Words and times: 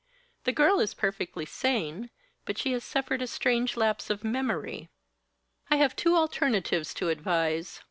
"The 0.45 0.51
girl 0.51 0.79
is 0.79 0.95
perfectly 0.95 1.45
sane, 1.45 2.09
but 2.45 2.57
she 2.57 2.71
has 2.71 2.83
suffered 2.83 3.21
a 3.21 3.27
strange 3.27 3.77
lapse 3.77 4.09
of 4.09 4.23
memory. 4.23 4.89
I 5.69 5.75
have 5.75 5.95
two 5.95 6.15
alternatives 6.15 6.95
to 6.95 7.09
advise. 7.09 7.79